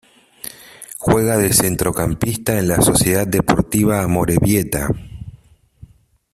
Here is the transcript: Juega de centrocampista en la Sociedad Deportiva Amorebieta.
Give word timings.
Juega 0.97 1.37
de 1.37 1.53
centrocampista 1.53 2.57
en 2.57 2.69
la 2.69 2.81
Sociedad 2.81 3.27
Deportiva 3.27 4.01
Amorebieta. 4.01 4.89